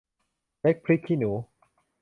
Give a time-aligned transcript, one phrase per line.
[0.61, 1.31] เล็กพริกขี้หนู